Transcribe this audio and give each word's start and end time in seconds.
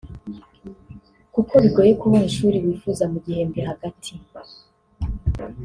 kuko 1.33 1.53
bigoye 1.63 1.91
kubona 2.01 2.25
ishuri 2.31 2.57
wifuza 2.65 3.03
mu 3.11 3.17
gihembwe 3.25 3.59
hagati 3.69 4.13